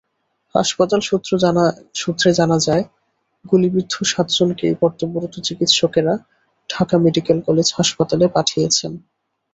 [0.55, 0.99] হাসপাতাল
[1.95, 2.83] সূত্রে জানা যায়,
[3.45, 6.13] গুলিবিদ্ধ সাতজনকেই কর্তব্যরত চিকিৎসকেরা
[6.69, 8.91] ঢাকা মেডিকেল কলেজ হাসপাতালে পাঠিয়েছেন।